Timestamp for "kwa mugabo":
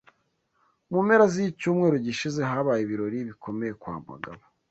3.81-4.41